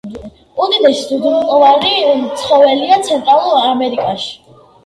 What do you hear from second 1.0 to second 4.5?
ძუძუმწოვარი ცხოველია ცენტრალურ ამერიკაში.